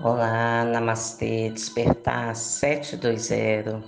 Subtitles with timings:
[0.00, 3.84] Olá, Namastê, Despertar 720.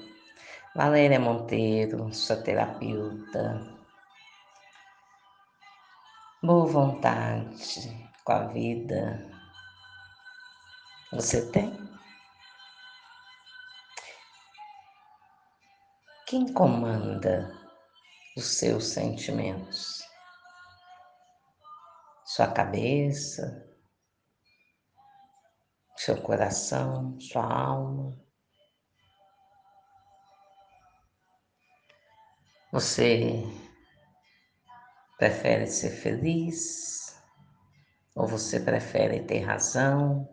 [0.76, 3.66] Valéria Monteiro, sua terapeuta.
[6.42, 9.28] Boa vontade com a vida.
[11.10, 11.72] Você tem?
[16.26, 17.50] Quem comanda
[18.36, 20.04] os seus sentimentos?
[22.26, 23.73] Sua cabeça,
[26.04, 28.14] seu coração, sua alma.
[32.70, 33.42] Você
[35.16, 37.18] prefere ser feliz?
[38.14, 40.28] Ou você prefere ter razão?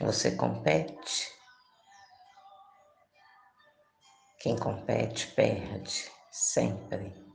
[0.00, 1.32] Você compete?
[4.40, 7.25] Quem compete perde, sempre.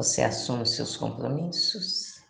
[0.00, 2.24] Você assume seus compromissos.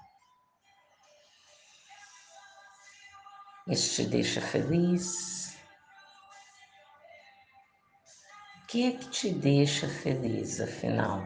[3.68, 5.54] Isso te deixa feliz.
[8.56, 11.22] O que é que te deixa feliz, afinal?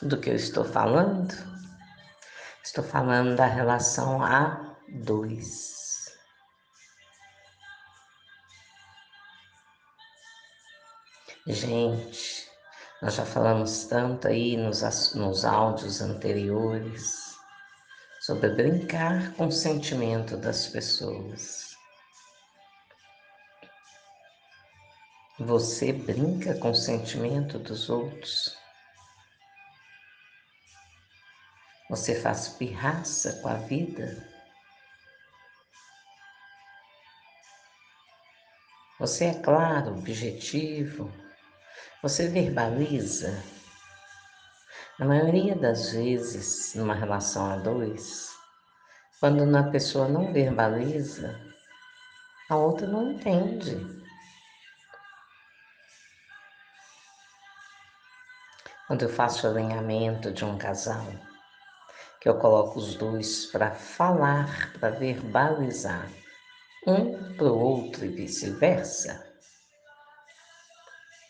[0.00, 1.34] Do que eu estou falando?
[2.64, 5.79] Estou falando da relação a dois.
[11.50, 12.48] Gente,
[13.02, 17.34] nós já falamos tanto aí nos, nos áudios anteriores
[18.20, 21.74] sobre brincar com o sentimento das pessoas.
[25.40, 28.56] Você brinca com o sentimento dos outros?
[31.88, 34.24] Você faz pirraça com a vida?
[39.00, 41.10] Você é claro, objetivo,
[42.02, 43.30] você verbaliza?
[44.98, 48.30] Na maioria das vezes, numa relação a dois,
[49.18, 51.38] quando uma pessoa não verbaliza,
[52.48, 53.76] a outra não entende.
[58.86, 61.06] Quando eu faço o alinhamento de um casal,
[62.18, 66.10] que eu coloco os dois para falar, para verbalizar,
[66.86, 69.29] um para o outro e vice-versa,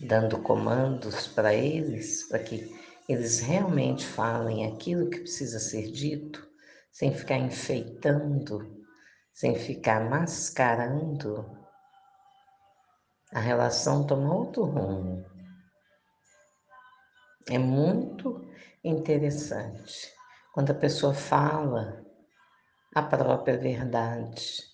[0.01, 2.71] dando comandos para eles, para que
[3.09, 6.49] eles realmente falem aquilo que precisa ser dito,
[6.93, 8.85] sem ficar enfeitando,
[9.33, 11.61] sem ficar mascarando,
[13.33, 15.25] a relação toma outro rumo.
[17.49, 18.45] É muito
[18.83, 20.13] interessante
[20.53, 22.05] quando a pessoa fala
[22.95, 24.65] a própria verdade,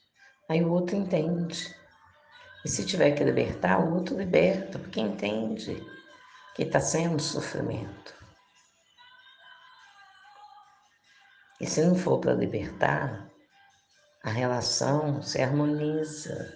[0.49, 1.75] aí o outro entende.
[2.67, 5.81] E se tiver que libertar, o outro liberta, porque entende
[6.57, 8.13] que está sendo sofrimento.
[11.61, 13.31] E se não for para libertar,
[14.25, 16.53] a relação se harmoniza.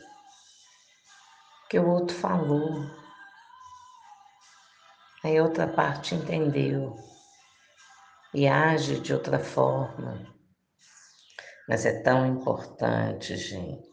[1.69, 2.91] Que o outro falou.
[5.23, 6.97] Aí a outra parte entendeu
[8.35, 10.27] e age de outra forma.
[11.69, 13.90] Mas é tão importante, gente,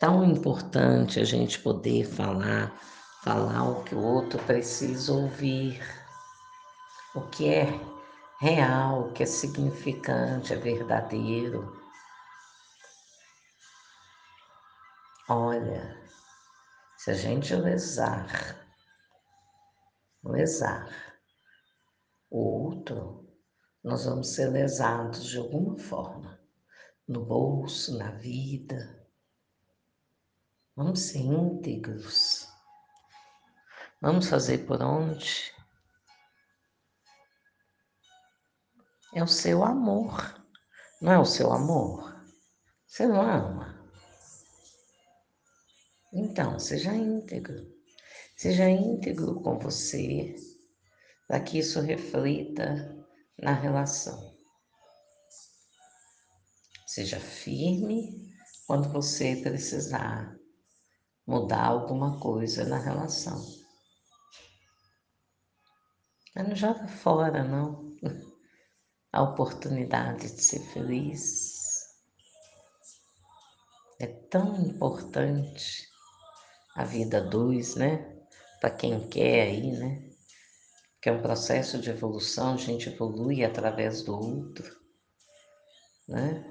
[0.00, 2.74] tão importante a gente poder falar,
[3.22, 5.78] falar o que o outro precisa ouvir,
[7.14, 7.66] o que é
[8.40, 11.78] real, o que é significante, é verdadeiro.
[15.28, 16.02] Olha,
[16.96, 18.56] se a gente lesar,
[20.24, 20.88] lesar
[22.30, 23.28] o outro,
[23.84, 26.40] nós vamos ser lesados de alguma forma,
[27.06, 28.99] no bolso, na vida,
[30.76, 32.48] Vamos ser íntegros.
[34.00, 35.52] Vamos fazer por onde?
[39.14, 40.42] É o seu amor.
[41.00, 42.24] Não é o seu amor?
[42.86, 43.80] Você não ama?
[46.12, 47.70] Então, seja íntegro.
[48.36, 50.34] Seja íntegro com você,
[51.28, 52.96] para que isso reflita
[53.38, 54.34] na relação.
[56.86, 58.34] Seja firme
[58.66, 60.39] quando você precisar
[61.30, 63.40] mudar alguma coisa na relação.
[66.34, 67.96] Mas não joga fora, não.
[69.12, 71.58] A oportunidade de ser feliz.
[74.00, 75.88] É tão importante
[76.76, 78.18] a vida dois, né?
[78.60, 80.10] Para quem quer aí, né?
[81.02, 84.80] Que é um processo de evolução, a gente evolui através do outro,
[86.08, 86.44] né?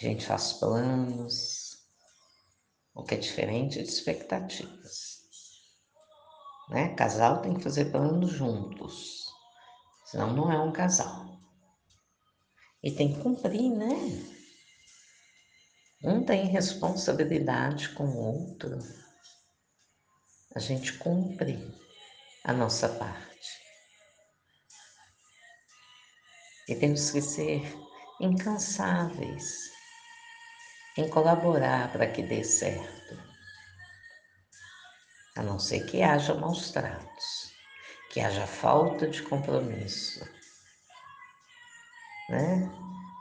[0.00, 1.67] A gente faz planos,
[3.04, 5.18] que é diferente de expectativas.
[6.68, 6.94] Né?
[6.94, 9.26] Casal tem que fazer planos juntos,
[10.06, 11.38] senão não é um casal.
[12.82, 13.94] E tem que cumprir, né?
[16.04, 18.78] Um tem responsabilidade com o outro.
[20.54, 21.74] A gente cumpre
[22.44, 23.28] a nossa parte.
[26.68, 27.62] E temos que ser
[28.20, 29.77] incansáveis
[30.98, 33.16] em colaborar para que dê certo.
[35.36, 37.52] A não ser que haja maus tratos,
[38.10, 40.28] que haja falta de compromisso.
[42.28, 42.68] Né?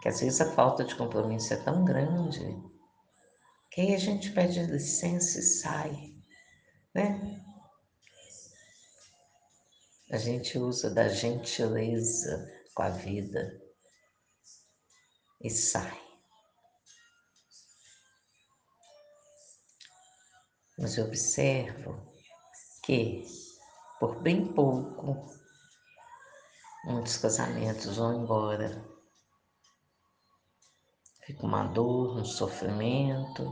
[0.02, 2.60] Que às vezes a falta de compromisso é tão grande
[3.70, 6.16] que aí a gente pede licença e sai.
[6.96, 7.46] Né?
[10.10, 13.62] A gente usa da gentileza com a vida
[15.44, 16.07] e sai.
[20.78, 22.00] Mas observo
[22.84, 23.24] que,
[24.00, 25.26] por bem pouco,
[26.86, 28.86] muitos casamentos vão embora.
[31.26, 33.44] Fica uma dor, um sofrimento,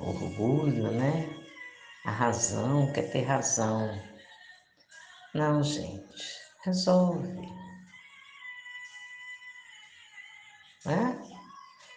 [0.00, 1.24] orgulho, né?
[2.04, 3.88] A razão, quer ter razão.
[5.34, 6.24] Não, gente,
[6.64, 7.28] resolve.
[10.84, 11.22] Né?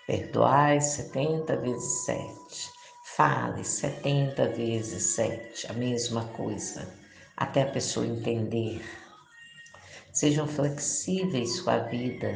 [0.08, 2.79] Perdoai 70 vezes 7.
[3.20, 6.98] Fale 70 vezes 7, a mesma coisa,
[7.36, 8.82] até a pessoa entender.
[10.14, 12.30] Sejam flexíveis com a vida.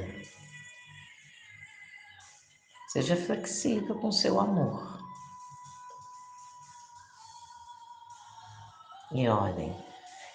[2.89, 4.99] Seja flexível com seu amor.
[9.13, 9.73] E olhem,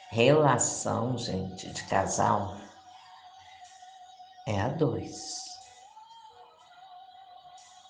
[0.09, 2.57] relação, gente, de casal
[4.47, 5.45] é a dois.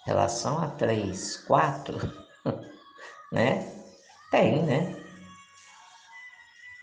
[0.04, 2.26] Relação a três, quatro
[3.32, 3.60] né?
[4.30, 4.94] Tem, né?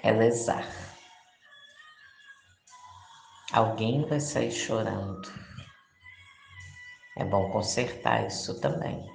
[0.02, 0.66] É lesar.
[3.52, 5.32] Alguém vai sair chorando.
[7.18, 9.06] É bom consertar isso também.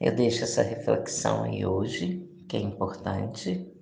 [0.00, 3.72] Eu deixo essa reflexão aí hoje, que é importante.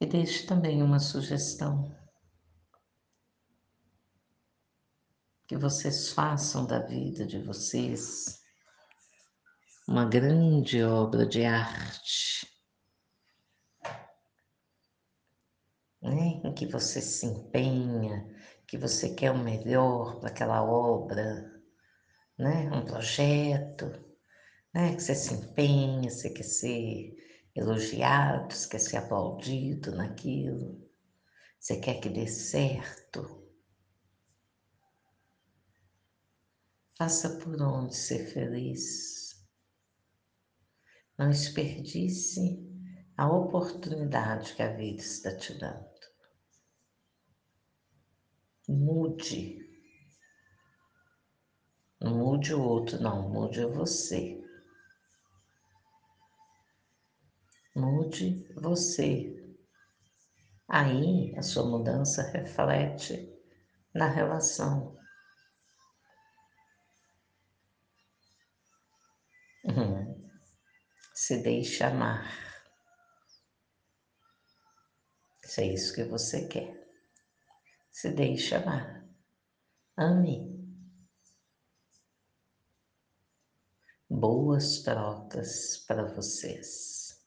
[0.00, 2.03] E deixo também uma sugestão.
[5.46, 8.42] Que vocês façam da vida de vocês
[9.86, 12.48] uma grande obra de arte,
[16.00, 16.40] né?
[16.42, 18.26] em que você se empenha,
[18.66, 21.52] que você quer o melhor para aquela obra,
[22.38, 22.70] né?
[22.72, 23.86] um projeto,
[24.72, 24.94] né?
[24.94, 27.14] que você se empenha, você quer ser
[27.54, 30.82] elogiado, você quer ser aplaudido naquilo,
[31.60, 33.43] você quer que dê certo.
[36.96, 39.44] Faça por onde ser feliz.
[41.18, 42.64] Não desperdice
[43.16, 45.94] a oportunidade que a vida está te dando.
[48.68, 49.58] Mude.
[52.00, 54.40] Não mude o outro, não, mude você.
[57.74, 59.56] Mude você.
[60.68, 63.32] Aí a sua mudança reflete
[63.92, 64.96] na relação.
[69.64, 70.30] Uhum.
[71.14, 72.28] Se deixe amar.
[75.42, 76.74] Se é isso que você quer.
[77.90, 79.08] Se deixe amar.
[79.96, 80.52] Ame.
[84.10, 87.18] Boas trocas para vocês.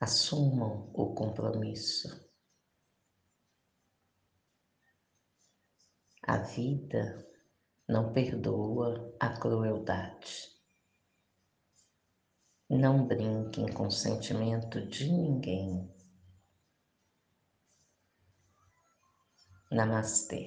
[0.00, 2.28] Assumam o compromisso.
[6.26, 7.28] A vida
[7.88, 10.51] não perdoa a crueldade.
[12.72, 15.88] Não brinquem com o sentimento de ninguém.
[19.76, 20.40] Namastê.